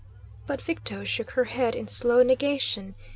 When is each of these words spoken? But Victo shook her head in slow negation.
But 0.47 0.59
Victo 0.63 1.03
shook 1.03 1.29
her 1.37 1.43
head 1.43 1.75
in 1.75 1.87
slow 1.87 2.23
negation. 2.23 2.95